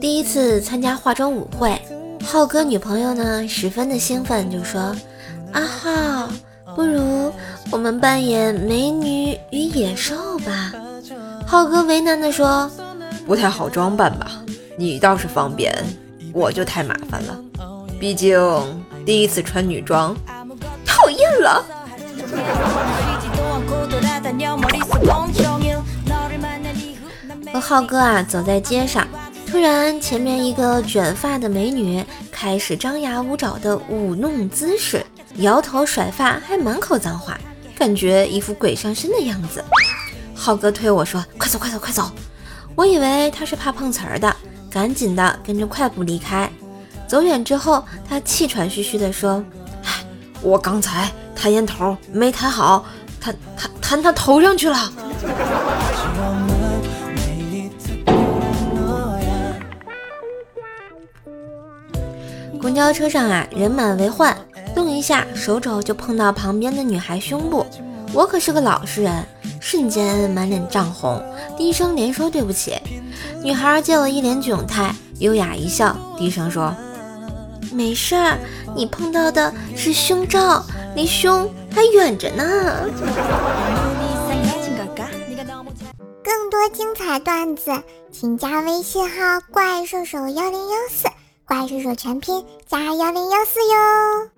[0.00, 1.80] 第一次参加化妆舞会，
[2.24, 4.94] 浩哥女朋友呢十分的兴奋，就说
[5.52, 6.28] ：“阿浩，
[6.74, 7.32] 不如
[7.70, 10.72] 我们扮演美女与野兽吧。”
[11.46, 12.70] 浩哥为难的说
[13.26, 14.30] ：“不太好装扮吧？
[14.76, 15.72] 你倒是方便，
[16.32, 17.38] 我就太麻烦了。
[17.98, 18.38] 毕竟
[19.06, 20.14] 第一次穿女装，
[20.84, 21.64] 讨厌了。”
[27.52, 29.06] 和浩哥啊走在街上，
[29.46, 35.04] 突然前面一个卷发的美女开始张牙舞爪的舞弄姿势，
[35.36, 37.38] 摇头甩发，还满口脏话，
[37.76, 39.64] 感觉一副鬼上身的样子。
[40.34, 42.10] 浩哥推我说：“快走快走快走！”
[42.76, 44.36] 我以为他是怕碰瓷儿的，
[44.70, 46.50] 赶紧的跟着快步离开。
[47.08, 49.42] 走远之后，他气喘吁吁地说
[49.84, 50.04] ：“唉，
[50.42, 52.84] 我刚才弹烟头没弹好，
[53.20, 54.92] 弹弹弹他头上去了。
[62.66, 64.36] ”公交车上啊，人满为患，
[64.74, 67.64] 动一下手肘就碰到旁边的女孩胸部。
[68.12, 69.24] 我可是个老实人，
[69.60, 71.22] 瞬间满脸涨红，
[71.56, 72.76] 低声连说对不起。
[73.40, 76.74] 女孩见我一脸窘态，优雅一笑，低声说
[77.70, 78.36] ：“没事儿，
[78.74, 80.60] 你碰到的是胸罩，
[80.96, 82.42] 离胸还远着呢。”
[86.24, 87.70] 更多精彩段子，
[88.10, 89.14] 请加微信号
[89.54, 91.06] “怪兽手幺零幺四”。
[91.46, 94.35] 怪叔叔全拼加幺零幺四哟。